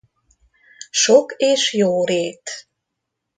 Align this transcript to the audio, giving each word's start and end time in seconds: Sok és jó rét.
Sok 0.89 1.33
és 1.37 1.73
jó 1.73 2.05
rét. 2.05 2.67